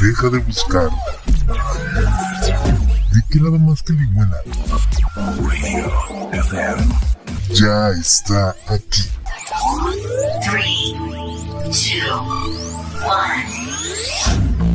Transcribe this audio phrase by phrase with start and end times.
[0.00, 0.90] Deja de buscar.
[3.12, 4.36] ¿De qué lado más que liguana?
[5.16, 6.94] Radio FM.
[7.54, 9.02] Ya está aquí.
[10.50, 10.92] 3,
[11.64, 11.94] 2,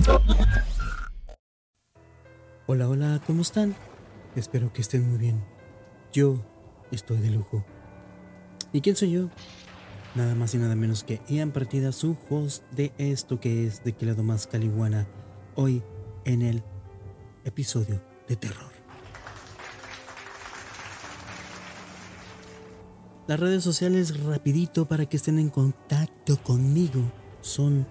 [0.07, 0.43] 1.
[2.67, 3.75] Hola, hola, ¿cómo están?
[4.35, 5.43] Espero que estén muy bien.
[6.11, 6.43] Yo
[6.91, 7.65] estoy de lujo.
[8.73, 9.29] ¿Y quién soy yo?
[10.15, 13.93] Nada más y nada menos que Ian Partida, su host de esto que es de
[13.93, 15.07] que lado más caliguana,
[15.55, 15.81] hoy
[16.23, 16.63] en el
[17.45, 18.71] episodio de terror.
[23.25, 27.01] Las redes sociales rapidito para que estén en contacto conmigo
[27.41, 27.87] son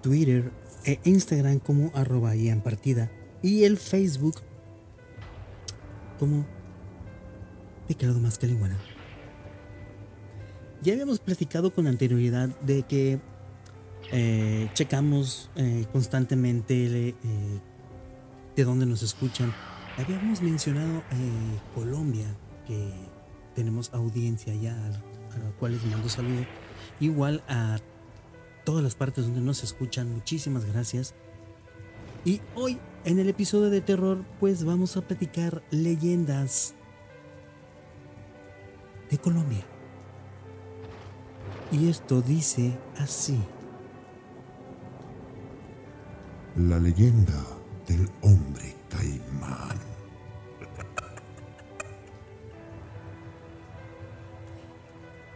[0.00, 0.52] Twitter
[0.84, 3.10] e Instagram como arroba Ian Partida
[3.42, 4.42] y el Facebook
[6.20, 6.46] como
[7.88, 8.78] de más caliguana.
[10.82, 13.20] Ya habíamos platicado con anterioridad de que
[14.12, 17.14] eh, checamos eh, constantemente eh,
[18.54, 19.52] de dónde nos escuchan.
[19.96, 21.02] Habíamos mencionado
[21.74, 22.26] Colombia,
[22.66, 22.92] que
[23.56, 26.46] tenemos audiencia ya, a la cual les mando saludo.
[27.00, 27.78] Igual a
[28.64, 31.14] todas las partes donde nos escuchan, muchísimas gracias.
[32.24, 36.74] Y hoy en el episodio de terror, pues vamos a platicar leyendas
[39.10, 39.64] de Colombia.
[41.70, 43.38] Y esto dice así.
[46.56, 47.44] La leyenda
[47.86, 49.78] del hombre caimán.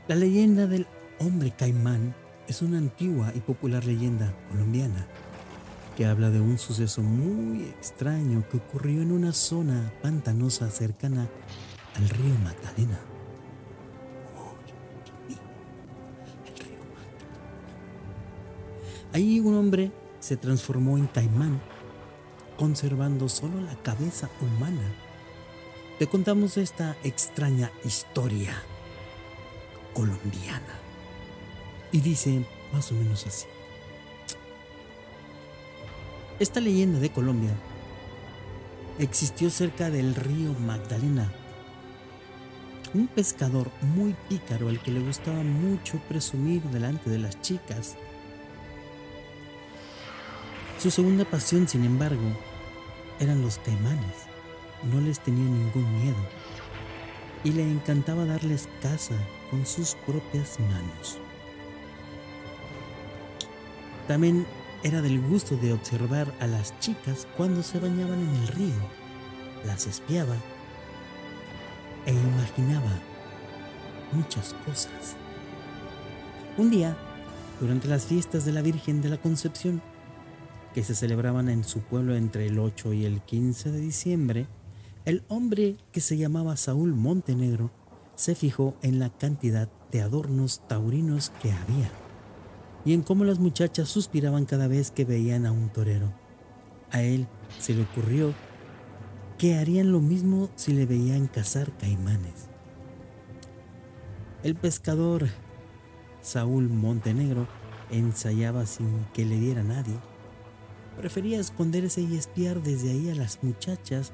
[0.09, 0.87] La leyenda del
[1.21, 2.15] hombre caimán
[2.49, 5.07] es una antigua y popular leyenda colombiana
[5.97, 11.29] que habla de un suceso muy extraño que ocurrió en una zona pantanosa cercana
[11.95, 13.12] al río Magdalena.
[19.15, 21.61] Ahí un hombre se transformó en caimán,
[22.57, 24.91] conservando solo la cabeza humana.
[25.99, 28.55] Te contamos esta extraña historia
[29.93, 30.79] colombiana.
[31.93, 33.45] Y dice más o menos así.
[36.39, 37.55] Esta leyenda de Colombia
[38.99, 41.31] existió cerca del río Magdalena.
[42.95, 47.99] Un pescador muy pícaro al que le gustaba mucho presumir delante de las chicas
[50.83, 52.37] su segunda pasión, sin embargo,
[53.21, 54.27] eran los caimanes.
[54.93, 56.17] No les tenía ningún miedo
[57.45, 59.15] y le encantaba darles caza
[59.49, 61.21] con sus propias manos.
[64.09, 64.45] También
[64.83, 68.75] era del gusto de observar a las chicas cuando se bañaban en el río.
[69.65, 70.35] Las espiaba
[72.07, 72.99] e imaginaba
[74.11, 75.15] muchas cosas.
[76.59, 76.97] Un día,
[77.61, 79.81] durante las fiestas de la Virgen de la Concepción,
[80.73, 84.47] que se celebraban en su pueblo entre el 8 y el 15 de diciembre,
[85.05, 87.71] el hombre que se llamaba Saúl Montenegro
[88.15, 91.91] se fijó en la cantidad de adornos taurinos que había
[92.85, 96.13] y en cómo las muchachas suspiraban cada vez que veían a un torero.
[96.91, 97.27] A él
[97.59, 98.35] se le ocurrió
[99.39, 102.49] que harían lo mismo si le veían cazar caimanes.
[104.43, 105.29] El pescador
[106.21, 107.47] Saúl Montenegro
[107.91, 109.95] ensayaba sin que le diera nadie
[110.97, 114.13] Prefería esconderse y espiar desde ahí a las muchachas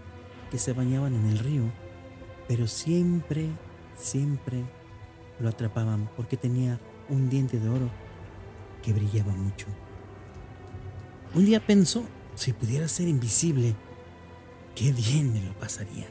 [0.50, 1.62] que se bañaban en el río,
[2.46, 3.48] pero siempre,
[3.96, 4.64] siempre
[5.40, 7.90] lo atrapaban porque tenía un diente de oro
[8.82, 9.66] que brillaba mucho.
[11.34, 13.74] Un día pensó, si pudiera ser invisible,
[14.74, 16.06] qué bien me lo pasaría.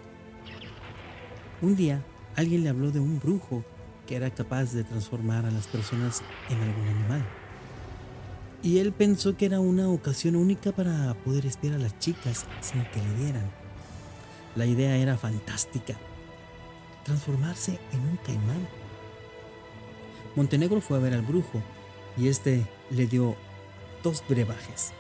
[1.62, 2.04] Un día
[2.36, 3.64] alguien le habló de un brujo
[4.06, 7.26] que era capaz de transformar a las personas en algún animal
[8.64, 12.84] y él pensó que era una ocasión única para poder espiar a las chicas sin
[12.86, 13.50] que le dieran.
[14.56, 15.96] La idea era fantástica,
[17.04, 18.68] transformarse en un caimán.
[20.36, 21.62] Montenegro fue a ver al brujo
[22.18, 23.36] y este le dio
[24.04, 24.94] dos brebajes,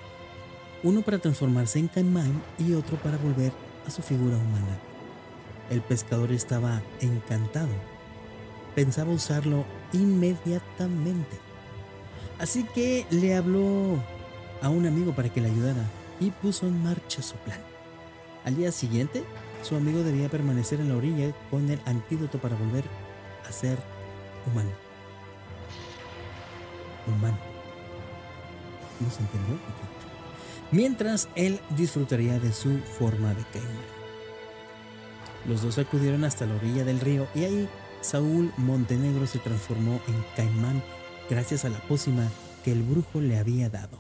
[0.83, 3.51] uno para transformarse en caimán y otro para volver
[3.87, 4.77] a su figura humana.
[5.69, 7.73] El pescador estaba encantado,
[8.75, 11.46] pensaba usarlo inmediatamente.
[12.39, 13.97] Así que le habló
[14.61, 15.83] a un amigo para que le ayudara
[16.19, 17.59] y puso en marcha su plan.
[18.45, 19.23] Al día siguiente,
[19.63, 22.83] su amigo debía permanecer en la orilla con el antídoto para volver
[23.47, 23.77] a ser
[24.45, 24.69] humano.
[27.07, 27.37] Humano.
[28.99, 29.57] ¿No se entendió?
[30.71, 33.97] Mientras él disfrutaría de su forma de caimán.
[35.47, 37.69] Los dos acudieron hasta la orilla del río y ahí
[38.01, 40.83] Saúl Montenegro se transformó en caimán
[41.29, 42.29] gracias a la pócima
[42.63, 43.99] que el brujo le había dado.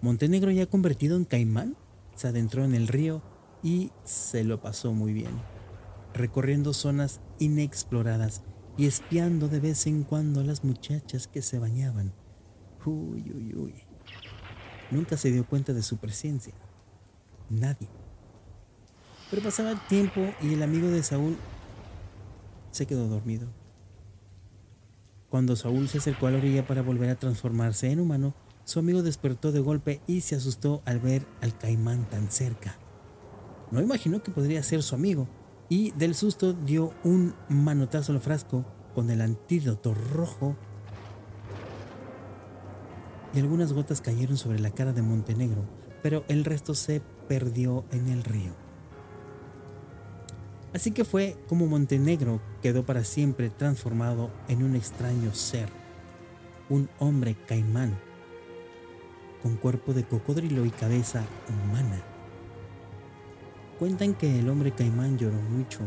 [0.00, 1.76] Montenegro ya convertido en caimán,
[2.14, 3.22] se adentró en el río
[3.62, 5.32] y se lo pasó muy bien,
[6.12, 8.42] recorriendo zonas inexploradas
[8.76, 12.12] y espiando de vez en cuando a las muchachas que se bañaban.
[12.84, 13.74] Uy, uy, uy.
[14.90, 16.54] Nunca se dio cuenta de su presencia.
[17.48, 17.88] Nadie.
[19.30, 21.36] Pero pasaba el tiempo y el amigo de Saúl
[22.70, 23.48] se quedó dormido.
[25.34, 29.02] Cuando Saúl se acercó a la orilla para volver a transformarse en humano, su amigo
[29.02, 32.76] despertó de golpe y se asustó al ver al caimán tan cerca.
[33.72, 35.26] No imaginó que podría ser su amigo
[35.68, 38.64] y del susto dio un manotazo al frasco
[38.94, 40.54] con el antídoto rojo
[43.34, 45.64] y algunas gotas cayeron sobre la cara de Montenegro,
[46.00, 48.63] pero el resto se perdió en el río.
[50.74, 55.68] Así que fue como Montenegro quedó para siempre transformado en un extraño ser,
[56.68, 57.96] un hombre caimán,
[59.40, 62.02] con cuerpo de cocodrilo y cabeza humana.
[63.78, 65.78] Cuentan que el hombre caimán lloró mucho,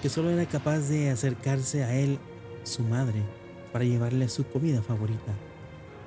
[0.00, 2.18] que solo era capaz de acercarse a él
[2.62, 3.22] su madre
[3.70, 5.34] para llevarle su comida favorita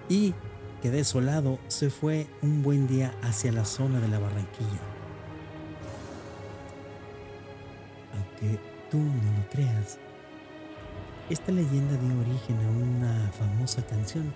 [0.10, 0.34] y
[0.82, 5.01] que desolado se fue un buen día hacia la zona de la Barranquilla.
[8.42, 8.60] Aunque
[8.90, 10.00] tú no lo creas,
[11.30, 14.34] esta leyenda dio origen a una famosa canción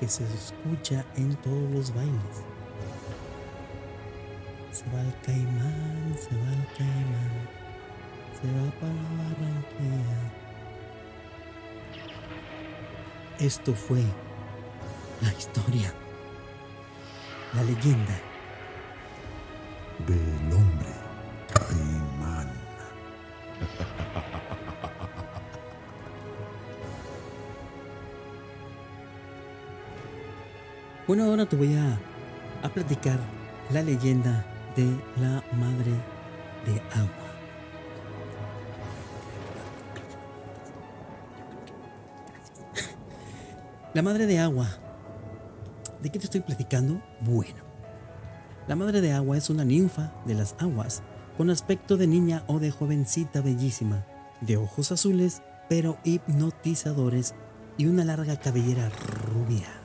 [0.00, 2.44] que se escucha en todos los bailes.
[4.72, 7.48] Se va el caimán, se va el caimán,
[8.40, 10.32] se va para la Barranquilla.
[13.38, 14.02] Esto fue
[15.22, 15.92] la historia,
[17.54, 18.20] la leyenda
[20.06, 20.47] Del
[31.48, 31.98] te voy a,
[32.62, 33.18] a platicar
[33.70, 34.44] la leyenda
[34.76, 34.84] de
[35.20, 35.92] la madre
[36.66, 37.28] de agua.
[43.94, 44.68] La madre de agua.
[46.02, 47.02] ¿De qué te estoy platicando?
[47.20, 47.64] Bueno,
[48.68, 51.02] la madre de agua es una ninfa de las aguas
[51.36, 54.04] con aspecto de niña o de jovencita bellísima,
[54.40, 57.34] de ojos azules pero hipnotizadores
[57.76, 59.77] y una larga cabellera rubia.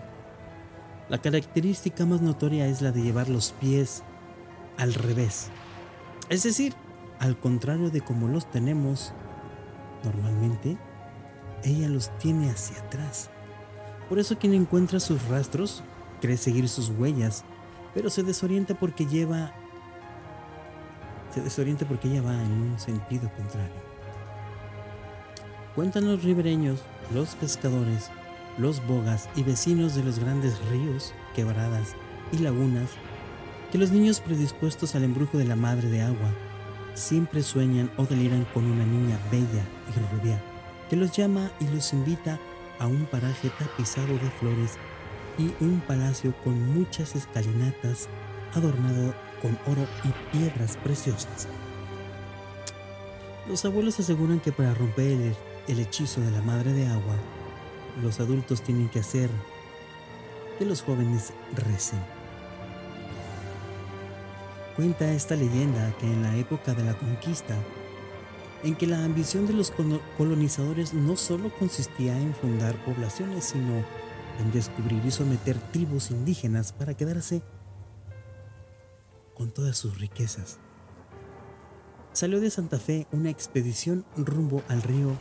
[1.09, 4.03] La característica más notoria es la de llevar los pies
[4.77, 5.50] al revés,
[6.29, 6.73] es decir,
[7.19, 9.13] al contrario de como los tenemos
[10.03, 10.77] normalmente,
[11.63, 13.29] ella los tiene hacia atrás.
[14.09, 15.83] Por eso quien encuentra sus rastros
[16.21, 17.44] cree seguir sus huellas,
[17.94, 19.53] pero se desorienta porque lleva
[21.33, 23.81] se desorienta porque ella va en un sentido contrario.
[25.75, 26.79] Cuentan los ribereños,
[27.11, 28.11] los pescadores,
[28.57, 31.95] los bogas y vecinos de los grandes ríos, quebradas
[32.31, 32.89] y lagunas
[33.71, 36.29] que los niños predispuestos al embrujo de la madre de agua
[36.94, 40.41] siempre sueñan o deliran con una niña bella y rubia
[40.89, 42.39] que los llama y los invita
[42.79, 44.77] a un paraje tapizado de flores
[45.38, 48.09] y un palacio con muchas escalinatas
[48.53, 51.47] adornado con oro y piedras preciosas.
[53.47, 55.35] Los abuelos aseguran que para romper el,
[55.67, 57.15] el hechizo de la madre de agua,
[58.01, 59.29] los adultos tienen que hacer
[60.57, 61.99] que los jóvenes recen.
[64.75, 67.55] Cuenta esta leyenda que en la época de la conquista,
[68.63, 73.83] en que la ambición de los colo- colonizadores no solo consistía en fundar poblaciones, sino
[74.39, 77.43] en descubrir y someter tribus indígenas para quedarse
[79.35, 80.57] con todas sus riquezas.
[82.13, 85.12] Salió de Santa Fe una expedición rumbo al río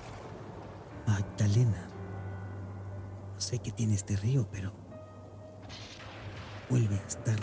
[1.07, 1.92] Magdalena.
[3.43, 4.73] Sé qué tiene este río, pero
[6.71, 7.41] vuelve a estar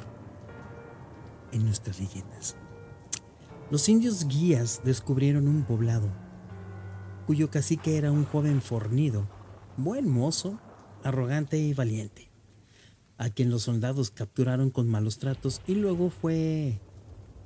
[1.52, 2.56] en nuestras leyendas.
[3.70, 6.10] Los indios guías descubrieron un poblado,
[7.28, 9.28] cuyo cacique era un joven fornido,
[9.76, 10.58] buen mozo,
[11.04, 12.32] arrogante y valiente,
[13.18, 16.80] a quien los soldados capturaron con malos tratos y luego fue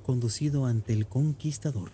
[0.04, 1.90] conducido ante el conquistador.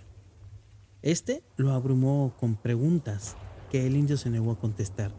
[1.00, 3.34] Este lo abrumó con preguntas
[3.70, 5.14] que el indio se negó a contestar,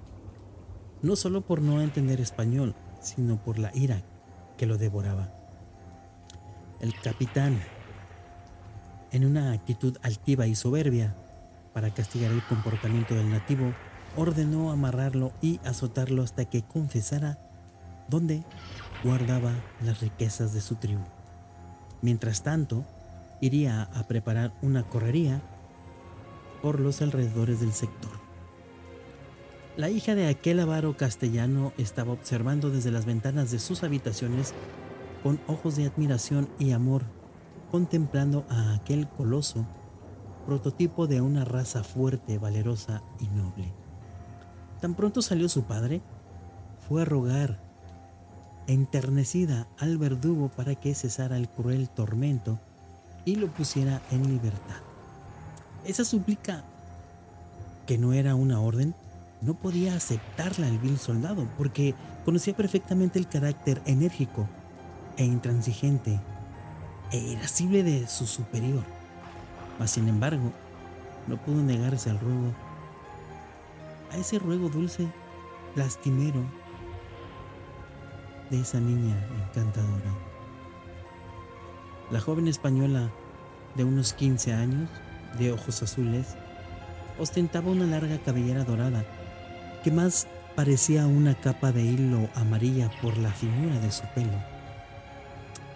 [1.01, 4.01] no solo por no entender español, sino por la ira
[4.57, 5.31] que lo devoraba.
[6.79, 7.59] El capitán,
[9.11, 11.15] en una actitud altiva y soberbia,
[11.73, 13.73] para castigar el comportamiento del nativo,
[14.15, 17.39] ordenó amarrarlo y azotarlo hasta que confesara
[18.09, 18.43] dónde
[19.03, 19.53] guardaba
[19.83, 21.03] las riquezas de su tribu.
[22.01, 22.85] Mientras tanto,
[23.39, 25.41] iría a preparar una correría
[26.61, 28.30] por los alrededores del sector.
[29.77, 34.53] La hija de aquel avaro castellano estaba observando desde las ventanas de sus habitaciones
[35.23, 37.03] con ojos de admiración y amor,
[37.71, 39.65] contemplando a aquel coloso,
[40.45, 43.71] prototipo de una raza fuerte, valerosa y noble.
[44.81, 46.01] Tan pronto salió su padre,
[46.89, 47.63] fue a rogar,
[48.67, 52.59] enternecida al verdugo para que cesara el cruel tormento
[53.23, 54.81] y lo pusiera en libertad.
[55.85, 56.65] Esa súplica,
[57.87, 58.95] que no era una orden,
[59.41, 64.47] no podía aceptarla el vil soldado, porque conocía perfectamente el carácter enérgico
[65.17, 66.19] e intransigente
[67.11, 68.83] e irascible de su superior.
[69.79, 70.51] Mas sin embargo,
[71.27, 72.53] no pudo negarse al ruego.
[74.11, 75.07] A ese ruego dulce,
[75.75, 76.43] lastimero,
[78.51, 80.11] de esa niña encantadora.
[82.11, 83.09] La joven española
[83.75, 84.89] de unos 15 años,
[85.39, 86.35] de ojos azules,
[87.17, 89.05] ostentaba una larga cabellera dorada
[89.83, 94.37] que más parecía una capa de hilo amarilla por la finura de su pelo.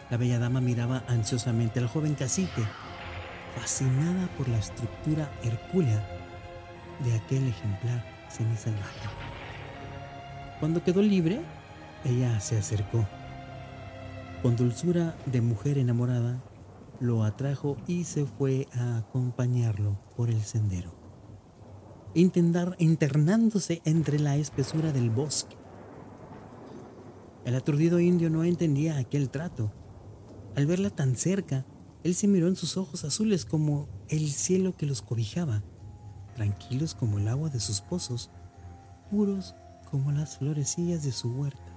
[0.09, 2.63] La bella dama miraba ansiosamente al joven cacique,
[3.55, 6.05] fascinada por la estructura hercúlea
[7.03, 9.09] de aquel ejemplar semisalvaje.
[10.59, 11.41] Cuando quedó libre,
[12.03, 13.05] ella se acercó.
[14.41, 16.43] Con dulzura de mujer enamorada,
[17.00, 21.04] lo atrajo y se fue a acompañarlo por el sendero.
[22.17, 25.57] Intentar internándose entre la espesura del bosque.
[27.43, 29.74] El aturdido indio no entendía aquel trato.
[30.55, 31.65] Al verla tan cerca,
[32.05, 35.62] él se miró en sus ojos azules como el cielo que los cobijaba,
[36.36, 38.31] tranquilos como el agua de sus pozos,
[39.12, 39.53] puros
[39.91, 41.74] como las florecillas de su huerta.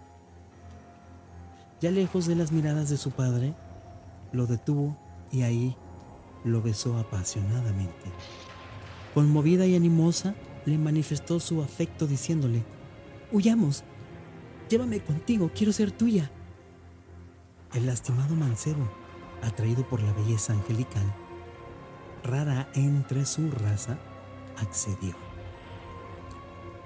[1.80, 3.56] Ya lejos de las miradas de su padre,
[4.30, 4.96] lo detuvo
[5.32, 5.76] y ahí
[6.44, 8.12] lo besó apasionadamente.
[9.18, 12.62] Conmovida y animosa, le manifestó su afecto diciéndole,
[13.32, 13.82] Huyamos,
[14.70, 16.30] llévame contigo, quiero ser tuya.
[17.74, 18.88] El lastimado mancebo,
[19.42, 21.02] atraído por la belleza angelical,
[22.22, 23.98] rara entre su raza,
[24.56, 25.16] accedió.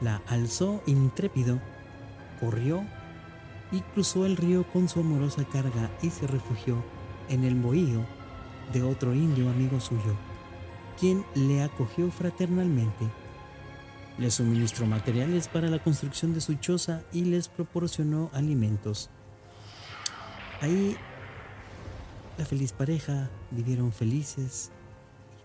[0.00, 1.60] La alzó intrépido,
[2.40, 2.82] corrió
[3.72, 6.82] y cruzó el río con su amorosa carga y se refugió
[7.28, 8.06] en el mohío
[8.72, 10.16] de otro indio amigo suyo,
[11.34, 13.10] le acogió fraternalmente.
[14.18, 19.10] Le suministró materiales para la construcción de su choza y les proporcionó alimentos.
[20.60, 20.96] Ahí
[22.38, 24.70] la feliz pareja vivieron felices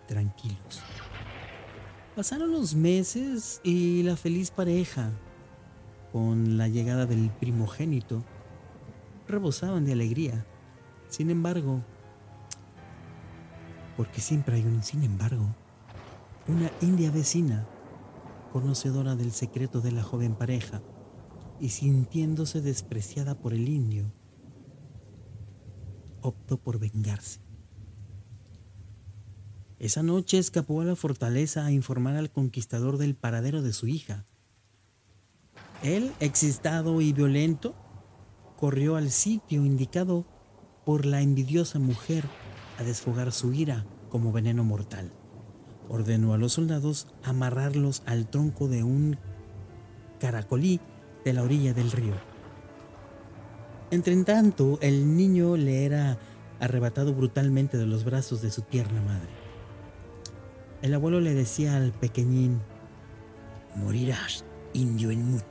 [0.03, 0.83] y tranquilos.
[2.15, 5.09] Pasaron los meses y la feliz pareja,
[6.11, 8.23] con la llegada del primogénito,
[9.27, 10.45] rebosaban de alegría.
[11.09, 11.81] Sin embargo,
[13.97, 15.55] porque siempre hay un sin embargo,
[16.47, 17.67] una india vecina,
[18.53, 20.81] conocedora del secreto de la joven pareja
[21.59, 24.13] y sintiéndose despreciada por el indio,
[26.21, 27.41] optó por vengarse.
[29.79, 34.25] Esa noche escapó a la fortaleza a informar al conquistador del paradero de su hija.
[35.83, 37.75] Él, excitado y violento,
[38.57, 40.25] corrió al sitio indicado
[40.85, 42.25] por la envidiosa mujer
[42.77, 45.11] a desfogar su ira como veneno mortal.
[45.89, 49.17] Ordenó a los soldados amarrarlos al tronco de un
[50.19, 50.79] caracolí
[51.23, 52.15] de la orilla del río.
[53.89, 56.17] Entretanto, el niño le era
[56.59, 59.29] arrebatado brutalmente de los brazos de su tierna madre.
[60.81, 62.61] El abuelo le decía al pequeñín,
[63.75, 65.43] morirás, indio inmundo.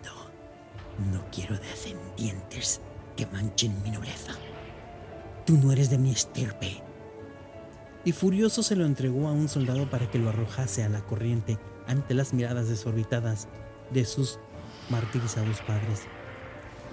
[1.13, 2.81] No quiero descendientes
[3.17, 4.33] que manchen mi nobleza.
[5.45, 6.86] Tú no eres de mi estirpe.
[8.07, 11.59] Y furioso se lo entregó a un soldado para que lo arrojase a la corriente
[11.89, 13.49] ante las miradas desorbitadas
[13.93, 14.39] de sus
[14.91, 16.03] martirizados padres,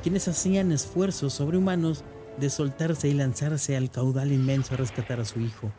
[0.02, 2.04] quienes hacían esfuerzos sobrehumanos
[2.40, 5.72] de soltarse y lanzarse al caudal inmenso a rescatar a su hijo.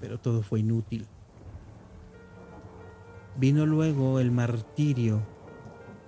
[0.00, 1.06] Pero todo fue inútil.
[3.36, 5.20] Vino luego el martirio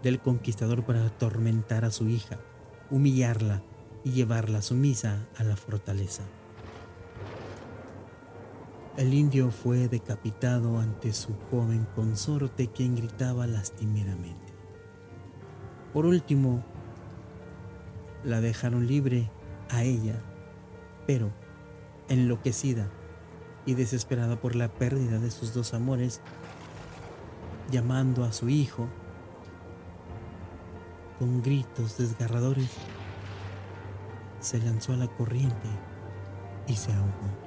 [0.02, 2.38] del conquistador para atormentar a su hija,
[2.90, 3.62] humillarla
[4.02, 6.23] y llevarla sumisa a la fortaleza.
[8.96, 14.52] El indio fue decapitado ante su joven consorte quien gritaba lastimeramente.
[15.92, 16.64] Por último,
[18.22, 19.32] la dejaron libre
[19.68, 20.22] a ella,
[21.08, 21.32] pero
[22.08, 22.88] enloquecida
[23.66, 26.20] y desesperada por la pérdida de sus dos amores,
[27.72, 28.86] llamando a su hijo
[31.18, 32.70] con gritos desgarradores,
[34.38, 35.68] se lanzó a la corriente
[36.68, 37.43] y se ahogó.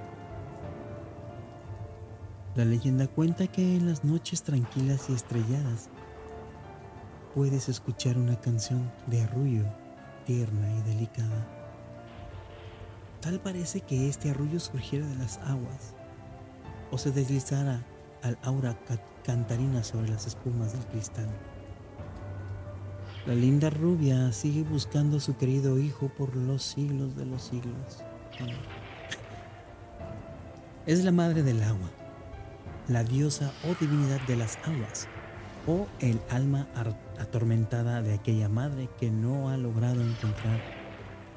[2.57, 5.89] La leyenda cuenta que en las noches tranquilas y estrelladas,
[7.35, 9.63] puedes escuchar una canción de arrullo
[10.25, 11.47] tierna y delicada.
[13.21, 15.93] Tal parece que este arrullo surgiera de las aguas
[16.91, 17.85] o se deslizara
[18.23, 21.27] al aura ca- cantarina sobre las espumas del cristal.
[23.27, 28.03] La linda rubia sigue buscando a su querido hijo por los siglos de los siglos.
[30.87, 31.89] Es la madre del agua,
[32.87, 35.07] la diosa o divinidad de las aguas,
[35.65, 36.67] o el alma
[37.19, 40.61] atormentada de aquella madre que no ha logrado encontrar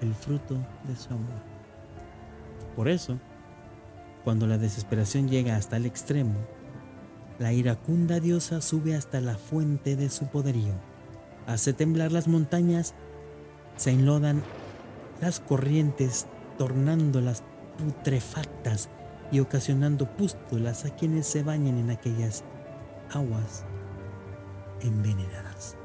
[0.00, 1.42] el fruto de su amor.
[2.76, 3.18] Por eso,
[4.22, 6.34] cuando la desesperación llega hasta el extremo,
[7.38, 10.74] la iracunda diosa sube hasta la fuente de su poderío,
[11.46, 12.94] hace temblar las montañas,
[13.76, 14.42] se enlodan
[15.20, 16.26] las corrientes,
[16.58, 17.42] tornándolas
[17.78, 18.90] putrefactas
[19.32, 22.44] y ocasionando pústulas a quienes se bañan en aquellas
[23.12, 23.64] aguas
[24.80, 25.76] envenenadas.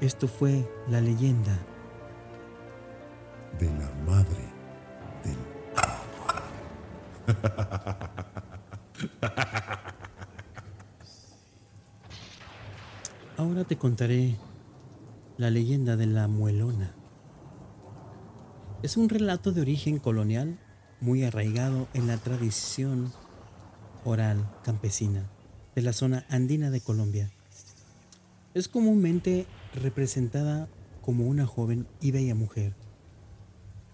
[0.00, 1.56] Esto fue la leyenda
[3.58, 4.52] de la madre
[5.24, 5.36] del
[13.36, 14.36] Ahora te contaré
[15.38, 16.94] la leyenda de la muelona.
[18.82, 20.58] Es un relato de origen colonial
[21.04, 23.12] muy arraigado en la tradición
[24.04, 25.28] oral campesina
[25.74, 27.30] de la zona andina de Colombia.
[28.54, 30.66] Es comúnmente representada
[31.02, 32.74] como una joven y bella mujer,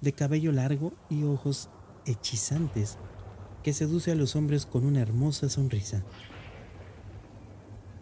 [0.01, 1.69] de cabello largo y ojos
[2.07, 2.97] hechizantes,
[3.65, 6.05] que seduce a los hombres con una hermosa sonrisa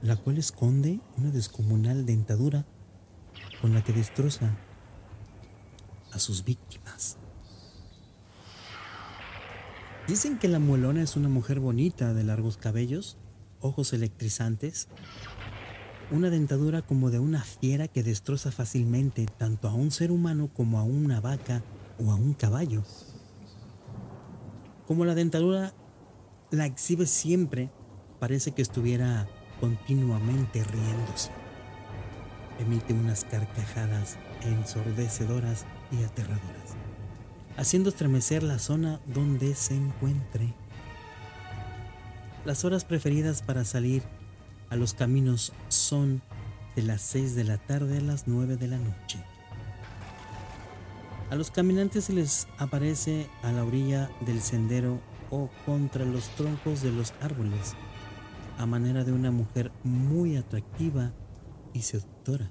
[0.03, 2.67] la cual esconde una descomunal dentadura
[3.61, 4.57] con la que destroza
[6.13, 7.19] a sus víctimas.
[10.09, 13.19] Dicen que la muelona es una mujer bonita de largos cabellos,
[13.61, 14.89] ojos electrizantes,
[16.11, 20.79] una dentadura como de una fiera que destroza fácilmente tanto a un ser humano como
[20.79, 21.63] a una vaca
[21.99, 22.85] o a un caballo.
[24.87, 25.75] Como la dentadura
[26.51, 27.71] la exhibe siempre,
[28.19, 29.29] parece que estuviera
[29.61, 31.31] continuamente riéndose.
[32.59, 36.58] Emite unas carcajadas ensordecedoras y aterradoras,
[37.59, 40.55] haciendo estremecer la zona donde se encuentre.
[42.45, 44.05] Las horas preferidas para salir
[44.71, 46.23] a los caminos son
[46.77, 49.19] de las 6 de la tarde a las 9 de la noche.
[51.31, 56.81] A los caminantes se les aparece a la orilla del sendero o contra los troncos
[56.81, 57.75] de los árboles
[58.57, 61.13] a manera de una mujer muy atractiva
[61.73, 62.51] y seductora.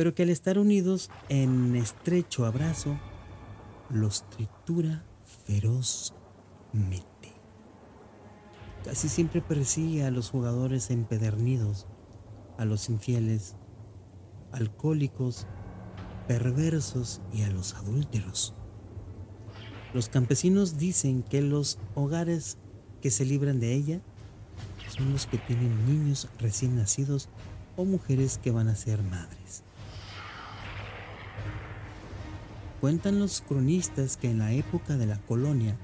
[0.00, 2.98] Pero que al estar unidos en estrecho abrazo,
[3.90, 5.04] los tritura
[5.44, 7.34] ferozmente.
[8.82, 11.86] Casi siempre persigue a los jugadores empedernidos,
[12.56, 13.56] a los infieles,
[14.52, 15.46] alcohólicos,
[16.26, 18.54] perversos y a los adúlteros.
[19.92, 22.56] Los campesinos dicen que los hogares
[23.02, 24.00] que se libran de ella
[24.88, 27.28] son los que tienen niños recién nacidos
[27.76, 29.62] o mujeres que van a ser madres.
[32.80, 35.76] Cuentan los cronistas que en la época de la colonia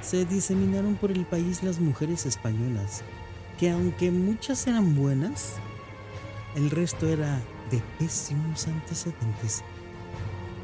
[0.00, 3.02] se diseminaron por el país las mujeres españolas,
[3.58, 5.54] que aunque muchas eran buenas,
[6.56, 7.40] el resto era
[7.70, 9.62] de pésimos antecedentes.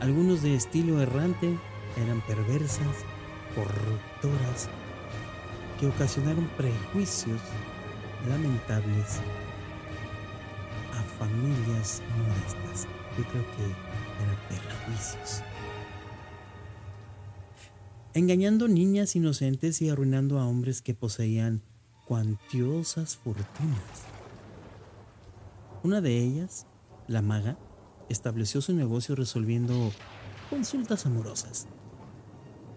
[0.01, 1.57] Algunos de estilo errante
[1.97, 3.05] eran perversas,
[3.55, 4.69] corruptoras,
[5.79, 7.41] que ocasionaron prejuicios
[8.29, 9.21] lamentables
[10.93, 13.00] a familias modestas.
[13.19, 13.65] Yo creo que
[14.23, 15.43] eran perjuicios.
[18.13, 21.63] Engañando niñas inocentes y arruinando a hombres que poseían
[22.07, 24.05] cuantiosas fortunas.
[25.83, 26.67] Una de ellas,
[27.07, 27.57] la maga,
[28.09, 29.93] estableció su negocio resolviendo
[30.51, 31.69] consultas amorosas,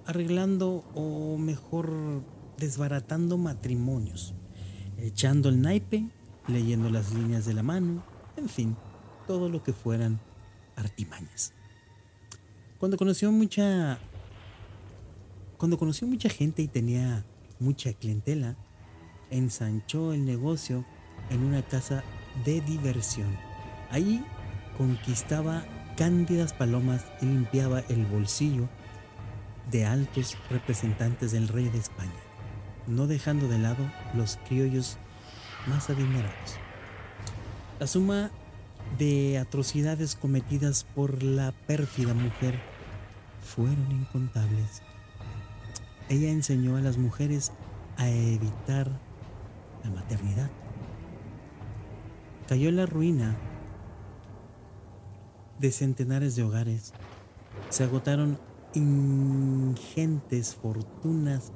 [0.05, 2.23] arreglando o mejor
[2.57, 4.35] desbaratando matrimonios,
[4.99, 6.07] echando el naipe,
[6.47, 8.03] leyendo las líneas de la mano,
[8.37, 8.77] en fin,
[9.25, 10.19] todo lo que fueran
[10.75, 11.53] artimañas.
[12.79, 13.99] Cuando conoció mucha
[15.63, 17.23] cuando conoció mucha gente y tenía
[17.57, 18.57] mucha clientela,
[19.29, 20.83] ensanchó el negocio
[21.29, 22.03] en una casa
[22.43, 23.37] de diversión.
[23.89, 24.25] Ahí
[24.77, 25.63] conquistaba
[25.95, 28.67] cándidas palomas y limpiaba el bolsillo
[29.71, 32.11] de altos representantes del rey de España,
[32.85, 34.97] no dejando de lado los criollos
[35.67, 36.57] más adinerados.
[37.79, 38.31] La suma
[38.97, 42.59] de atrocidades cometidas por la pérfida mujer
[43.41, 44.81] fueron incontables.
[46.09, 47.51] Ella enseñó a las mujeres
[47.97, 48.89] a evitar
[49.83, 50.49] la maternidad,
[52.47, 53.37] cayó la ruina
[55.59, 56.93] de centenares de hogares,
[57.69, 58.37] se agotaron
[58.73, 61.51] ingentes fortunas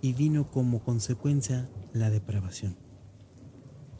[0.00, 2.85] y vino como consecuencia la depravación.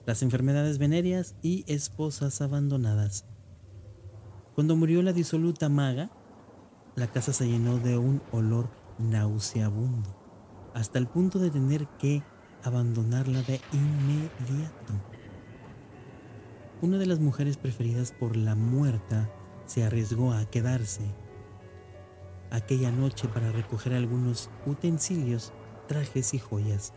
[0.06, 3.26] Las enfermedades venéreas y esposas abandonadas.
[4.54, 6.10] Cuando murió la disoluta maga,
[6.94, 10.16] la casa se llenó de un olor nauseabundo,
[10.74, 12.22] hasta el punto de tener que
[12.62, 14.94] abandonarla de inmediato.
[16.80, 19.28] Una de las mujeres preferidas por la muerta
[19.66, 21.02] se arriesgó a quedarse
[22.50, 25.52] aquella noche para recoger algunos utensilios,
[25.88, 26.92] trajes y joyas.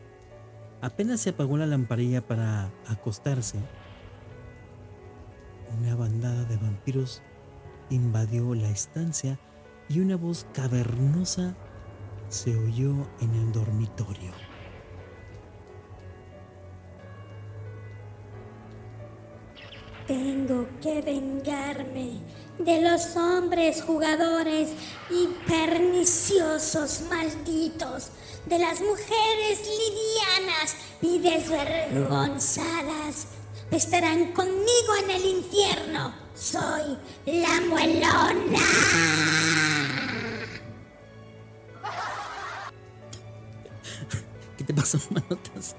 [0.81, 3.59] Apenas se apagó la lamparilla para acostarse,
[5.77, 7.21] una bandada de vampiros
[7.89, 9.39] invadió la estancia
[9.87, 11.55] y una voz cavernosa
[12.29, 14.31] se oyó en el dormitorio.
[20.07, 22.19] Tengo que vengarme
[22.57, 24.71] de los hombres jugadores
[25.09, 28.11] y perniciosos malditos,
[28.45, 33.27] de las mujeres livianas y desvergonzadas.
[33.71, 36.13] Estarán conmigo en el infierno.
[36.33, 38.59] Soy la muelona.
[44.57, 45.75] ¿Qué te pasó, manotas?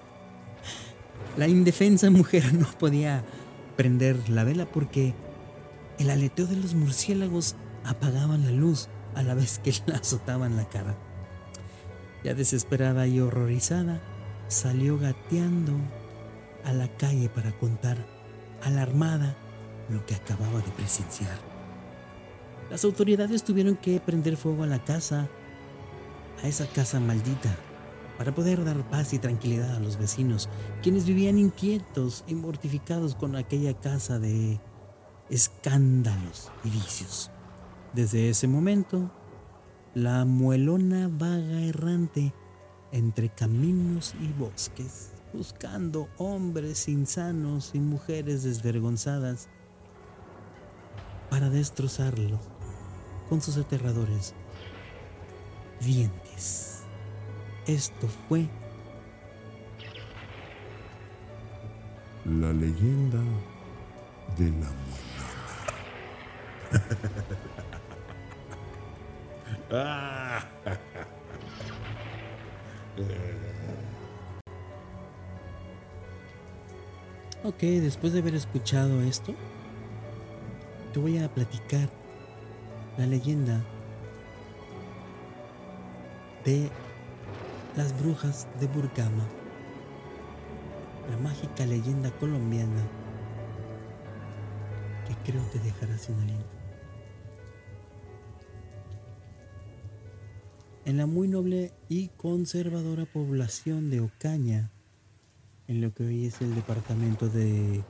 [1.37, 3.25] La indefensa mujer no podía
[3.77, 5.14] prender la vela porque
[5.99, 10.68] el aleteo de los murciélagos apagaban la luz a la vez que la azotaban la
[10.68, 10.96] cara.
[12.24, 14.00] Ya desesperada y horrorizada,
[14.48, 15.74] salió gateando
[16.64, 17.96] a la calle para contar
[18.62, 19.37] alarmada
[19.88, 21.38] lo que acababa de presenciar.
[22.70, 25.28] Las autoridades tuvieron que prender fuego a la casa,
[26.42, 27.56] a esa casa maldita,
[28.16, 30.48] para poder dar paz y tranquilidad a los vecinos,
[30.83, 34.61] quienes vivían inquietos y mortificados con aquella casa de
[35.30, 37.30] escándalos y vicios.
[37.94, 39.11] Desde ese momento,
[39.94, 42.33] la muelona vaga errante
[42.92, 49.48] entre caminos y bosques, buscando hombres insanos y mujeres desvergonzadas
[51.29, 52.38] para destrozarlo
[53.29, 54.35] con sus aterradores
[55.81, 56.83] dientes.
[57.66, 58.48] Esto fue
[62.26, 63.18] La leyenda
[64.37, 65.00] de la muelona.
[77.42, 79.35] Ok, después de haber escuchado esto,
[80.92, 81.88] te voy a platicar
[82.98, 83.61] la leyenda
[86.44, 86.68] de
[87.76, 89.24] las brujas de Burgama,
[91.09, 92.83] la mágica leyenda colombiana
[95.09, 96.60] que creo te dejará sin aliento.
[100.90, 104.72] En la muy noble y conservadora población de Ocaña,
[105.68, 107.85] en lo que hoy es el departamento de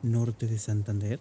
[0.00, 1.20] norte de Santander,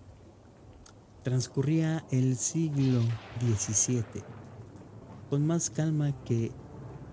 [1.21, 3.01] transcurría el siglo
[3.41, 4.23] XVII
[5.29, 6.53] con más calma que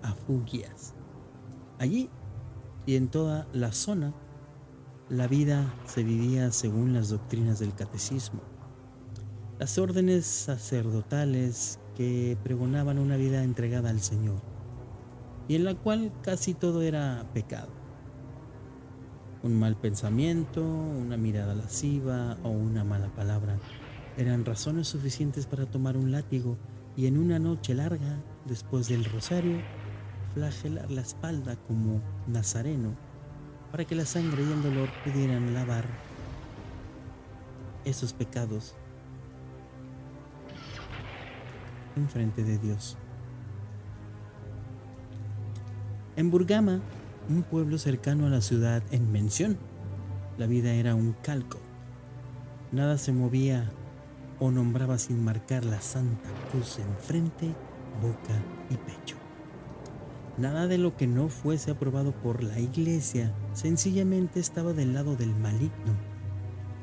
[0.03, 0.95] Afugias.
[1.81, 2.11] Allí
[2.87, 4.15] y en toda la zona,
[5.09, 8.43] la vida se vivía según las doctrinas del catecismo.
[9.59, 14.41] Las órdenes sacerdotales que pregonaban una vida entregada al Señor
[15.49, 17.69] y en la cual casi todo era pecado.
[19.43, 23.59] Un mal pensamiento, una mirada lasciva o una mala palabra
[24.17, 26.57] eran razones suficientes para tomar un látigo
[26.97, 29.59] y en una noche larga, después del rosario,
[30.33, 32.97] flagelar la espalda como nazareno
[33.71, 35.85] para que la sangre y el dolor pudieran lavar
[37.85, 38.75] esos pecados
[41.97, 42.97] en frente de Dios.
[46.17, 46.81] En Burgama,
[47.29, 49.57] un pueblo cercano a la ciudad en mención,
[50.39, 51.59] la vida era un calco.
[52.73, 53.71] Nada se movía
[54.39, 57.55] o nombraba sin marcar la Santa Cruz en frente,
[58.01, 58.35] boca
[58.71, 59.17] y pecho.
[60.39, 65.35] Nada de lo que no fuese aprobado por la iglesia sencillamente estaba del lado del
[65.37, 65.95] maligno.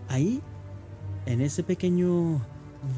[0.07, 0.41] Ahí,
[1.25, 2.45] en ese pequeño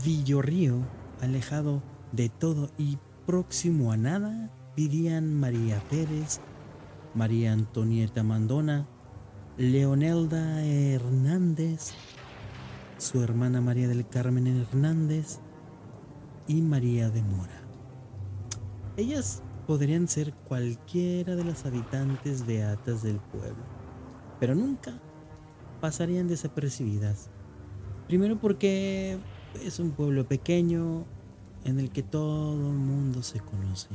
[0.04, 0.80] villorrío,
[1.22, 6.40] alejado de todo y próximo a nada, vivían María Pérez,
[7.14, 8.88] María Antonieta Mandona,
[9.58, 11.94] Leonelda Hernández,
[12.98, 15.40] su hermana María del Carmen Hernández
[16.48, 17.62] y María de Mora.
[18.98, 23.64] Ellas podrían ser cualquiera de las habitantes beatas del pueblo,
[24.40, 25.00] pero nunca,
[25.80, 27.30] pasarían desapercibidas.
[28.08, 29.20] Primero porque
[29.64, 31.06] es un pueblo pequeño
[31.64, 33.90] en el que todo el mundo se conoce.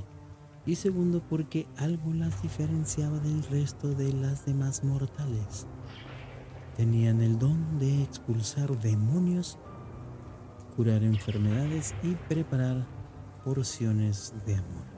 [0.67, 5.67] Y segundo porque algo las diferenciaba del resto de las demás mortales.
[6.77, 9.59] Tenían el don de expulsar demonios,
[10.75, 12.87] curar enfermedades y preparar
[13.45, 14.95] porciones de amor.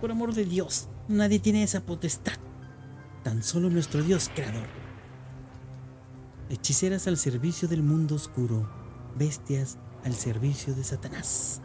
[0.00, 2.38] Por amor de Dios, nadie tiene esa potestad.
[3.22, 4.89] Tan solo nuestro Dios creador.
[6.50, 8.68] Hechiceras al servicio del mundo oscuro,
[9.16, 11.62] bestias al servicio de Satanás.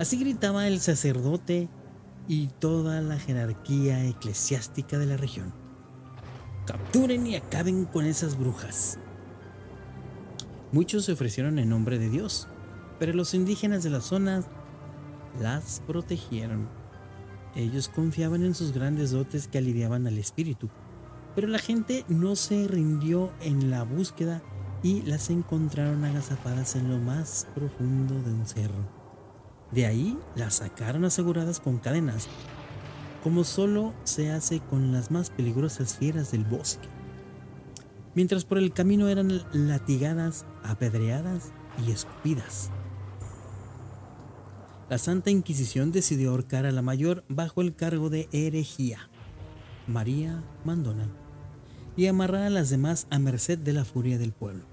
[0.00, 1.68] Así gritaba el sacerdote
[2.26, 5.54] y toda la jerarquía eclesiástica de la región.
[6.66, 8.98] Capturen y acaben con esas brujas.
[10.72, 12.48] Muchos se ofrecieron en nombre de Dios,
[12.98, 14.42] pero los indígenas de la zona
[15.40, 16.68] las protegieron.
[17.54, 20.68] Ellos confiaban en sus grandes dotes que aliviaban al espíritu,
[21.34, 24.42] pero la gente no se rindió en la búsqueda
[24.82, 28.88] y las encontraron agazapadas en lo más profundo de un cerro.
[29.72, 32.28] De ahí las sacaron aseguradas con cadenas,
[33.22, 36.88] como solo se hace con las más peligrosas fieras del bosque.
[38.14, 41.52] Mientras por el camino eran latigadas, apedreadas
[41.86, 42.70] y escupidas.
[44.88, 49.10] La Santa Inquisición decidió ahorcar a la mayor bajo el cargo de herejía,
[49.88, 51.08] María Mandona,
[51.96, 54.64] y amarrar a las demás a merced de la furia del pueblo.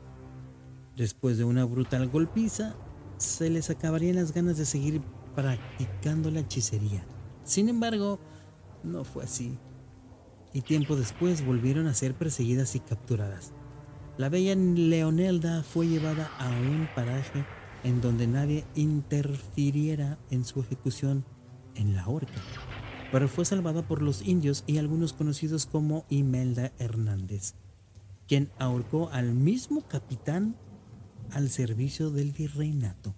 [0.96, 2.76] Después de una brutal golpiza,
[3.18, 5.02] se les acabarían las ganas de seguir
[5.36, 7.06] practicando la hechicería.
[7.44, 8.20] Sin embargo,
[8.84, 9.58] no fue así.
[10.54, 13.54] Y tiempo después volvieron a ser perseguidas y capturadas.
[14.18, 17.46] La bella Leonelda fue llevada a un paraje
[17.84, 21.26] en donde nadie interfiriera en su ejecución
[21.76, 22.42] en la horca,
[23.16, 27.54] pero fue salvada por los indios y algunos conocidos como Imelda Hernández,
[28.28, 30.58] quien ahorcó al mismo capitán
[31.32, 33.16] al servicio del virreinato.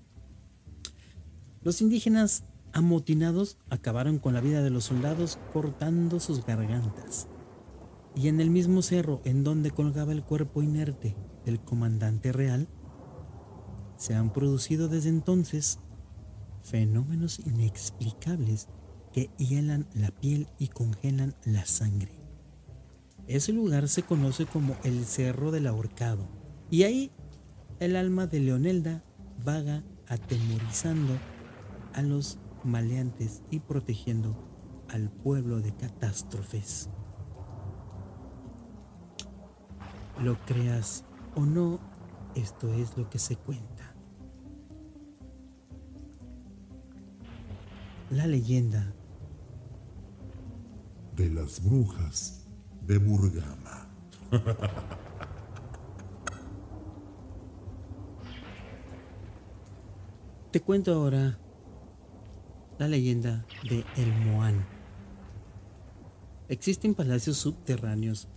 [1.64, 7.28] Los indígenas amotinados acabaron con la vida de los soldados cortando sus gargantas.
[8.16, 12.68] Y en el mismo cerro en donde colgaba el cuerpo inerte del comandante real,
[13.96, 15.80] se han producido desde entonces
[16.62, 18.68] fenómenos inexplicables
[19.14, 22.18] que hielan la piel y congelan la sangre.
[23.28, 26.28] Ese lugar se conoce como el Cerro del Ahorcado
[26.70, 27.12] y ahí
[27.80, 29.04] el alma de Leonelda
[29.44, 31.14] vaga atemorizando
[31.94, 34.36] a los maleantes y protegiendo
[34.90, 36.90] al pueblo de catástrofes.
[40.22, 41.04] Lo creas
[41.36, 41.80] o no,
[42.36, 43.97] esto es lo que se cuenta.
[48.10, 48.94] La leyenda
[51.16, 52.48] de las brujas
[52.82, 53.90] de Murgama.
[60.52, 61.38] Te cuento ahora
[62.78, 64.66] la leyenda de El Moán.
[66.48, 68.30] Existen palacios subterráneos,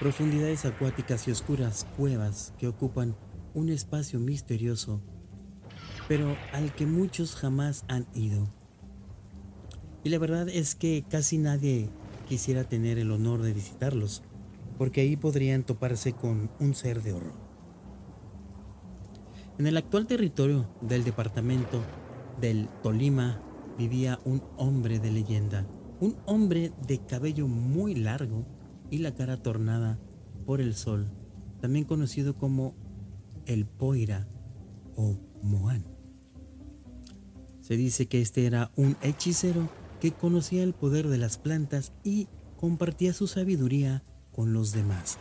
[0.00, 3.14] profundidades acuáticas y oscuras cuevas que ocupan
[3.54, 5.00] un espacio misterioso,
[6.08, 8.48] pero al que muchos jamás han ido.
[10.04, 11.90] Y la verdad es que casi nadie
[12.28, 14.22] quisiera tener el honor de visitarlos,
[14.78, 17.46] porque ahí podrían toparse con un ser de horror.
[19.58, 21.82] En el actual territorio del departamento
[22.40, 23.40] del Tolima
[23.78, 25.66] vivía un hombre de leyenda,
[25.98, 28.44] un hombre de cabello muy largo
[28.90, 29.98] y la cara tornada
[30.44, 31.10] por el sol,
[31.60, 32.74] también conocido como
[33.46, 34.28] el Poira
[34.94, 35.95] o Moán.
[37.66, 39.68] Se dice que este era un hechicero
[40.00, 45.18] que conocía el poder de las plantas y compartía su sabiduría con los demás.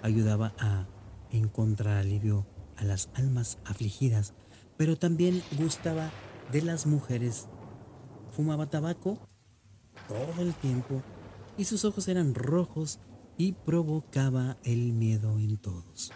[0.00, 0.86] Ayudaba a
[1.32, 4.34] encontrar alivio a las almas afligidas,
[4.76, 6.12] pero también gustaba
[6.52, 7.48] de las mujeres.
[8.30, 9.18] Fumaba tabaco
[10.06, 11.02] todo el tiempo
[11.58, 13.00] y sus ojos eran rojos
[13.36, 16.12] y provocaba el miedo en todos.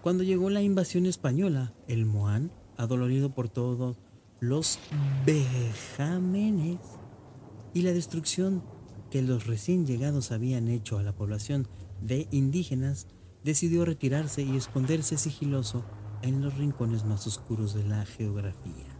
[0.00, 3.98] Cuando llegó la invasión española, el Moán, adolorido por todos
[4.40, 4.78] los
[5.26, 6.78] vejámenes
[7.74, 8.62] y la destrucción
[9.10, 11.68] que los recién llegados habían hecho a la población
[12.00, 13.06] de indígenas,
[13.44, 15.84] decidió retirarse y esconderse sigiloso
[16.22, 18.96] en los rincones más oscuros de la geografía.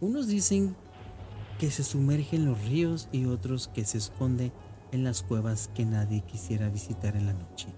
[0.00, 0.76] Unos dicen
[1.58, 4.52] que se sumerge en los ríos y otros que se esconde
[4.92, 7.68] en las cuevas que nadie quisiera visitar en la noche.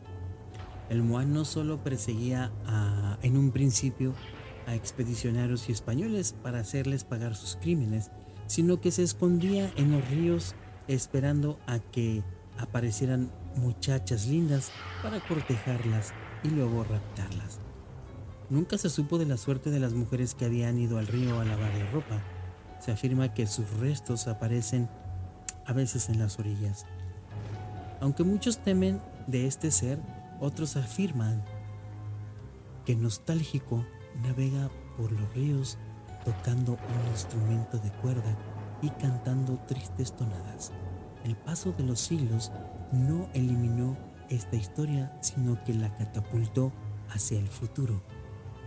[0.89, 2.53] El Moán no solo perseguía
[3.23, 4.15] en un principio
[4.67, 8.11] a expedicionarios y españoles para hacerles pagar sus crímenes,
[8.47, 10.55] sino que se escondía en los ríos
[10.89, 12.23] esperando a que
[12.59, 14.71] aparecieran muchachas lindas
[15.03, 17.61] para cortejarlas y luego raptarlas.
[18.49, 21.45] Nunca se supo de la suerte de las mujeres que habían ido al río a
[21.45, 22.23] lavar la ropa.
[22.79, 24.89] Se afirma que sus restos aparecen
[25.65, 26.87] a veces en las orillas.
[28.01, 29.99] Aunque muchos temen de este ser,
[30.41, 31.45] otros afirman
[32.85, 33.85] que nostálgico
[34.23, 35.79] navega por los ríos
[36.25, 38.37] tocando un instrumento de cuerda
[38.83, 40.73] y cantando tristes tonadas.
[41.25, 42.53] El paso de los siglos
[42.93, 43.97] no eliminó
[44.29, 46.73] esta historia, sino que la catapultó
[47.11, 48.03] hacia el futuro.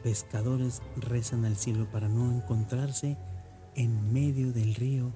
[0.04, 3.18] Pescadores rezan al cielo para no encontrarse
[3.76, 5.12] en medio del río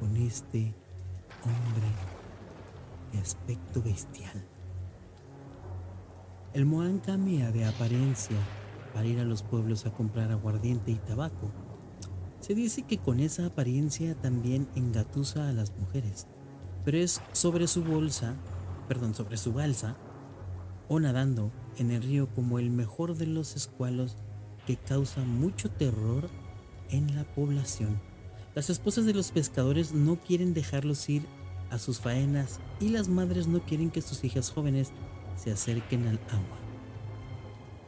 [0.00, 0.74] con este
[1.44, 1.86] hombre
[3.12, 4.44] de aspecto bestial.
[6.54, 8.36] El Moán cambia de apariencia
[8.94, 11.52] para ir a los pueblos a comprar aguardiente y tabaco.
[12.40, 16.26] Se dice que con esa apariencia también engatusa a las mujeres,
[16.86, 18.34] pero es sobre su bolsa,
[18.88, 19.98] perdón, sobre su balsa
[20.88, 24.16] o nadando en el río como el mejor de los escualos
[24.66, 26.30] que causa mucho terror
[26.88, 28.00] en la población.
[28.54, 31.26] Las esposas de los pescadores no quieren dejarlos ir
[31.70, 34.92] a sus faenas y las madres no quieren que sus hijas jóvenes
[35.38, 36.58] se acerquen al agua.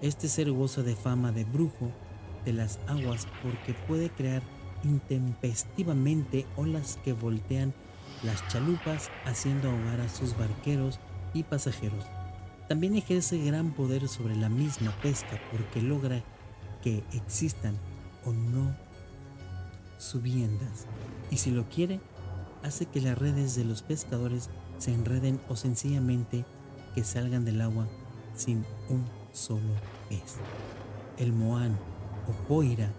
[0.01, 1.91] Este ser goza de fama de brujo
[2.45, 4.43] de las aguas porque puede crear
[4.83, 7.75] intempestivamente olas que voltean
[8.23, 10.99] las chalupas haciendo ahogar a sus barqueros
[11.35, 12.07] y pasajeros.
[12.69, 16.23] También ejerce gran poder sobre la misma pesca porque logra
[16.83, 17.77] que existan
[18.25, 18.75] o no
[19.99, 20.87] subiendas
[21.31, 22.01] y si lo quiere
[22.63, 26.45] hace que las redes de los pescadores se enreden o sencillamente
[26.95, 27.87] que salgan del agua
[28.35, 29.75] sin un solo
[30.09, 30.37] pez.
[31.19, 31.77] El Moán
[32.29, 32.91] o Poira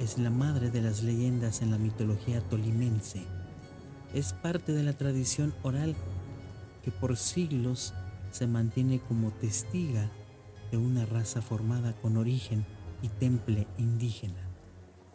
[0.00, 3.24] es la madre de las leyendas en la mitología tolimense.
[4.14, 5.94] Es parte de la tradición oral
[6.82, 7.94] que por siglos
[8.30, 10.10] se mantiene como testiga
[10.70, 12.64] de una raza formada con origen
[13.02, 14.48] y temple indígena.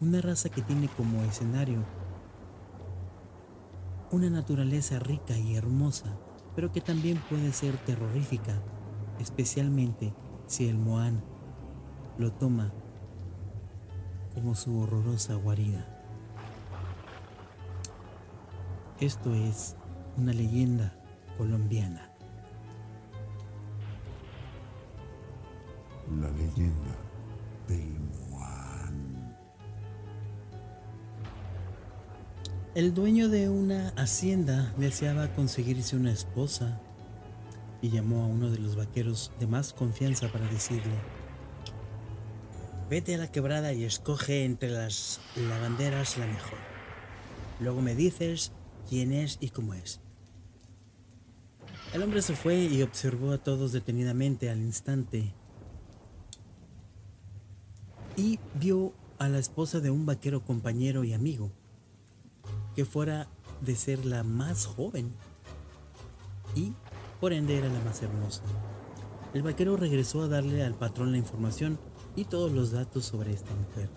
[0.00, 1.84] Una raza que tiene como escenario
[4.10, 6.16] una naturaleza rica y hermosa,
[6.58, 8.60] pero que también puede ser terrorífica,
[9.20, 10.12] especialmente
[10.48, 11.22] si el Moán
[12.18, 12.72] lo toma
[14.34, 15.86] como su horrorosa guarida.
[18.98, 19.76] Esto es
[20.16, 21.00] una leyenda
[21.36, 22.10] colombiana.
[26.20, 26.96] La leyenda
[27.68, 28.00] del
[32.78, 36.80] El dueño de una hacienda deseaba conseguirse una esposa
[37.82, 40.94] y llamó a uno de los vaqueros de más confianza para decirle,
[42.88, 46.60] vete a la quebrada y escoge entre las lavanderas la mejor.
[47.58, 48.52] Luego me dices
[48.88, 50.00] quién es y cómo es.
[51.92, 55.34] El hombre se fue y observó a todos detenidamente al instante
[58.16, 61.50] y vio a la esposa de un vaquero compañero y amigo,
[62.78, 63.26] que fuera
[63.60, 65.12] de ser la más joven
[66.54, 66.74] y
[67.20, 68.42] por ende era la más hermosa.
[69.34, 71.76] El vaquero regresó a darle al patrón la información
[72.14, 73.90] y todos los datos sobre esta mujer.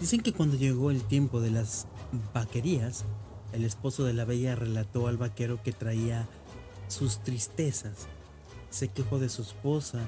[0.00, 1.86] Dicen que cuando llegó el tiempo de las
[2.32, 3.04] vaquerías,
[3.52, 6.26] el esposo de la bella relató al vaquero que traía
[6.88, 8.06] sus tristezas.
[8.70, 10.00] Se quejó de su esposa,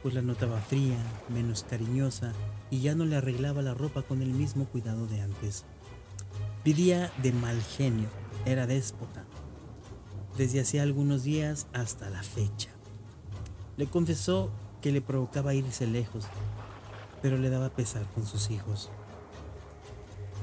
[0.00, 0.98] pues la notaba fría,
[1.28, 2.32] menos cariñosa
[2.70, 5.64] y ya no le arreglaba la ropa con el mismo cuidado de antes.
[6.64, 8.08] Vivía de mal genio,
[8.44, 9.24] era déspota,
[10.36, 12.70] desde hacía algunos días hasta la fecha.
[13.76, 16.26] Le confesó que le provocaba irse lejos,
[17.20, 18.90] pero le daba pesar con sus hijos.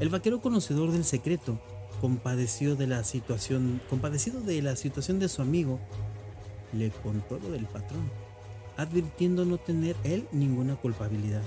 [0.02, 1.60] El vaquero conocedor del secreto
[2.02, 5.80] de la situación, compadecido de la situación de su amigo,
[6.72, 8.10] le contó lo del patrón,
[8.78, 11.42] advirtiendo no tener él ninguna culpabilidad.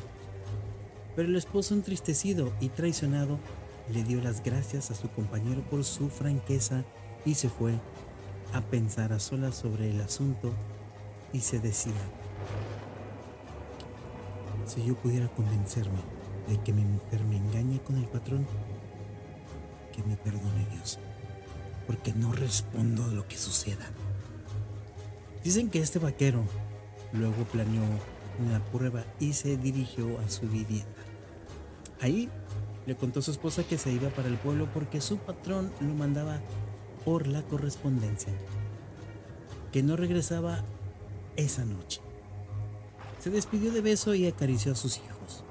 [1.17, 3.39] Pero el esposo entristecido y traicionado
[3.91, 6.85] le dio las gracias a su compañero por su franqueza
[7.25, 7.75] y se fue
[8.53, 10.53] a pensar a solas sobre el asunto
[11.33, 11.93] y se decía,
[14.67, 16.01] si yo pudiera convencerme
[16.49, 18.47] de que mi mujer me engañe con el patrón,
[19.95, 20.99] que me perdone Dios,
[21.87, 23.91] porque no respondo a lo que suceda.
[25.43, 26.45] Dicen que este vaquero
[27.13, 27.83] luego planeó
[28.39, 30.87] una prueba y se dirigió a su vivienda.
[32.01, 32.31] Ahí
[32.87, 35.95] le contó a su esposa que se iba para el pueblo porque su patrón lo
[35.95, 36.41] mandaba
[37.05, 38.33] por la correspondencia,
[39.73, 40.65] que no regresaba
[41.37, 42.01] esa noche.
[43.19, 45.45] Se despidió de beso y acarició a sus hijos.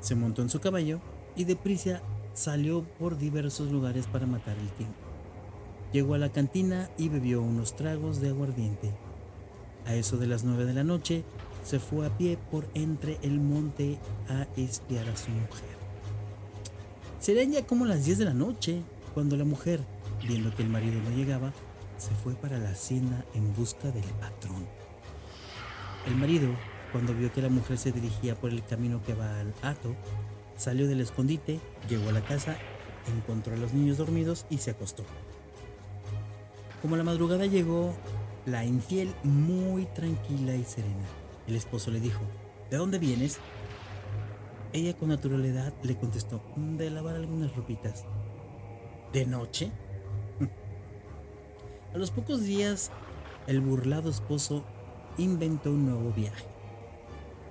[0.00, 1.00] Se montó en su caballo
[1.36, 2.02] y deprisa
[2.34, 4.98] salió por diversos lugares para matar el tiempo.
[5.92, 8.92] Llegó a la cantina y bebió unos tragos de aguardiente.
[9.86, 11.24] A eso de las nueve de la noche,
[11.62, 15.83] se fue a pie por entre el monte a espiar a su mujer.
[17.24, 18.82] Serían ya como las 10 de la noche
[19.14, 19.80] cuando la mujer,
[20.28, 21.54] viendo que el marido no llegaba,
[21.96, 24.66] se fue para la hacienda en busca del patrón.
[26.06, 26.50] El marido,
[26.92, 29.96] cuando vio que la mujer se dirigía por el camino que va al hato,
[30.58, 32.58] salió del escondite, llegó a la casa,
[33.16, 35.02] encontró a los niños dormidos y se acostó.
[36.82, 37.94] Como la madrugada llegó,
[38.44, 41.06] la infiel muy tranquila y serena.
[41.46, 42.20] El esposo le dijo,
[42.70, 43.38] ¿de dónde vienes?
[44.74, 48.04] Ella con naturalidad le contestó, de lavar algunas ropitas.
[49.12, 49.70] ¿De noche?
[51.94, 52.90] A los pocos días,
[53.46, 54.64] el burlado esposo
[55.16, 56.44] inventó un nuevo viaje.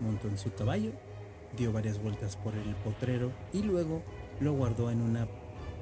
[0.01, 0.91] Montó en su caballo,
[1.55, 4.03] dio varias vueltas por el potrero y luego
[4.41, 5.25] lo guardó en una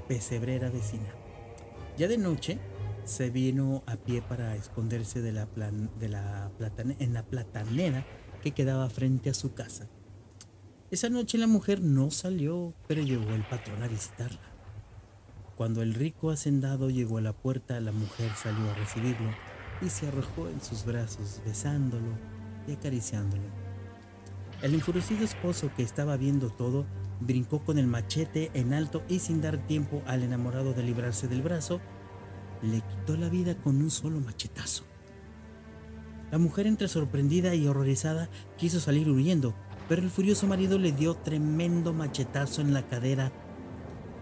[0.07, 1.09] pesebrera vecina.
[1.97, 2.59] Ya de noche,
[3.03, 6.51] se vino a pie para esconderse de la plan- de la
[6.99, 8.05] en la platanera
[8.43, 9.87] que quedaba frente a su casa.
[10.91, 14.41] Esa noche la mujer no salió, pero llegó el patrón a visitarla.
[15.55, 19.29] Cuando el rico hacendado llegó a la puerta, la mujer salió a recibirlo
[19.81, 22.11] y se arrojó en sus brazos, besándolo
[22.67, 23.45] y acariciándolo.
[24.61, 26.85] El enfurecido esposo que estaba viendo todo
[27.21, 31.41] brincó con el machete en alto y sin dar tiempo al enamorado de librarse del
[31.41, 31.79] brazo,
[32.61, 34.83] le quitó la vida con un solo machetazo.
[36.31, 39.55] La mujer, entre sorprendida y horrorizada, quiso salir huyendo,
[39.91, 43.29] pero el furioso marido le dio tremendo machetazo en la cadera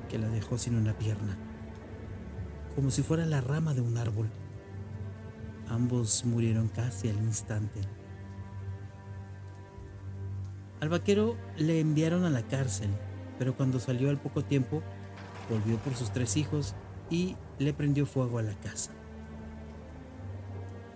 [0.10, 1.38] que la dejó sin una pierna,
[2.74, 4.32] como si fuera la rama de un árbol.
[5.68, 7.82] Ambos murieron casi al instante.
[10.80, 12.90] Al vaquero le enviaron a la cárcel,
[13.38, 14.82] pero cuando salió al poco tiempo,
[15.52, 16.74] volvió por sus tres hijos
[17.12, 18.90] y le prendió fuego a la casa.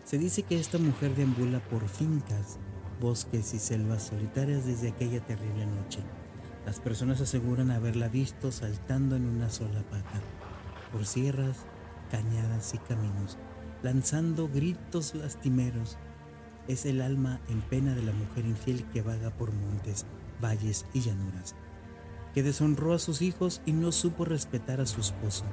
[0.03, 2.57] Se dice que esta mujer deambula por fincas,
[3.03, 5.99] bosques y selvas solitarias desde aquella terrible noche.
[6.65, 10.21] Las personas aseguran haberla visto saltando en una sola pata,
[10.93, 11.65] por sierras,
[12.09, 13.37] cañadas y caminos,
[13.83, 15.97] lanzando gritos lastimeros.
[16.69, 20.05] Es el alma en pena de la mujer infiel que vaga por montes,
[20.41, 21.55] valles y llanuras,
[22.33, 25.43] que deshonró a sus hijos y no supo respetar a su esposo.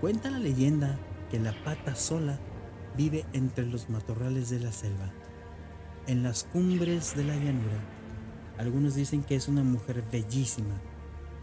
[0.00, 0.96] Cuenta la leyenda
[1.28, 2.38] que la pata sola
[2.96, 5.12] vive entre los matorrales de la selva,
[6.08, 7.78] en las cumbres de la llanura.
[8.56, 10.74] Algunos dicen que es una mujer bellísima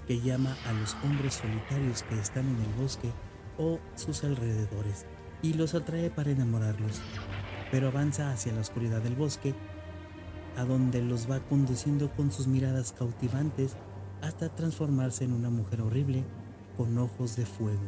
[0.08, 3.12] que llama a los hombres solitarios que están en el bosque
[3.58, 5.06] o sus alrededores
[5.42, 7.00] y los atrae para enamorarlos,
[7.72, 9.54] pero avanza hacia la oscuridad del bosque,
[10.58, 13.78] a donde los va conduciendo con sus miradas cautivantes
[14.22, 16.24] hasta transformarse en una mujer horrible
[16.76, 17.88] con ojos de fuego,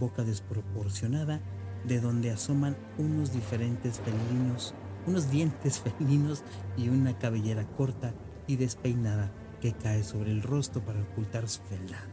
[0.00, 1.40] boca desproporcionada,
[1.86, 4.74] de donde asoman unos diferentes felinos,
[5.06, 6.42] unos dientes felinos
[6.76, 8.14] y una cabellera corta
[8.46, 12.04] y despeinada que cae sobre el rostro para ocultar su fealdad.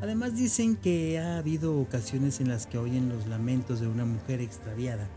[0.00, 4.40] Además dicen que ha habido ocasiones en las que oyen los lamentos de una mujer
[4.40, 5.08] extraviada.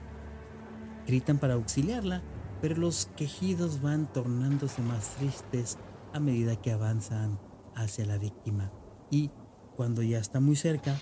[1.05, 2.23] Gritan para auxiliarla,
[2.61, 5.77] pero los quejidos van tornándose más tristes
[6.13, 7.39] a medida que avanzan
[7.75, 8.71] hacia la víctima.
[9.11, 9.29] Y
[9.75, 10.97] cuando ya está muy cerca,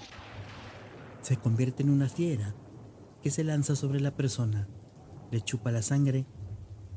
[1.22, 2.56] se convierte en una fiera
[3.22, 4.68] que se lanza sobre la persona,
[5.32, 6.26] le chupa la sangre,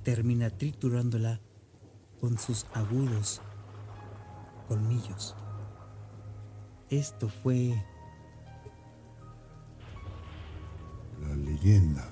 [0.03, 1.41] termina triturándola
[2.21, 3.41] con sus agudos
[4.69, 5.35] colmillos.
[6.89, 7.75] Esto fue
[11.21, 12.05] La leyenda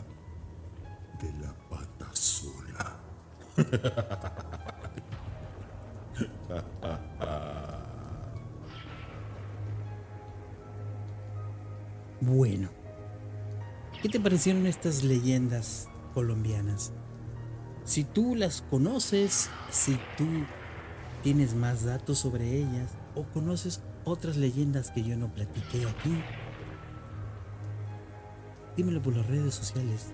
[1.20, 2.96] de la pata sola.
[12.20, 12.70] bueno.
[14.00, 16.92] ¿Qué te parecieron estas leyendas colombianas?
[17.84, 20.26] Si tú las conoces, si tú
[21.22, 26.22] tienes más datos sobre ellas o conoces otras leyendas que yo no platiqué aquí,
[28.76, 30.12] dímelo por las redes sociales.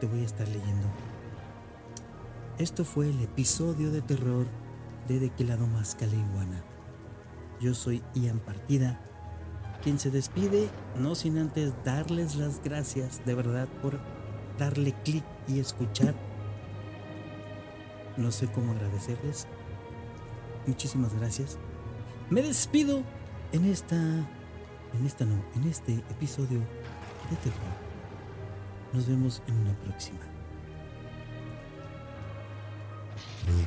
[0.00, 0.88] Te voy a estar leyendo.
[2.58, 4.46] Esto fue el episodio de terror
[5.08, 6.62] de De qué lado más Iguana.
[7.60, 9.00] Yo soy Ian Partida,
[9.82, 13.98] quien se despide, no sin antes darles las gracias de verdad por
[14.58, 16.14] darle clic y escuchar.
[18.16, 19.46] No sé cómo agradecerles.
[20.66, 21.58] Muchísimas gracias.
[22.28, 23.02] Me despido
[23.52, 26.60] en esta, en esta no, en este episodio
[27.30, 27.90] de terror.
[28.92, 30.20] Nos vemos en una próxima.
[33.46, 33.64] Duerme,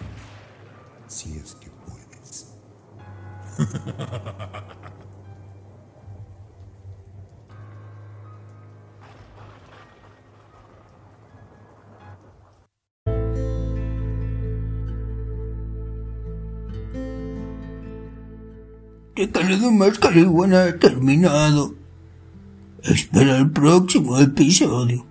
[1.08, 2.56] si es que puedes.
[19.24, 21.74] Recanado Máscara Iguana ha terminado.
[22.84, 25.06] Espera el próximo episodio.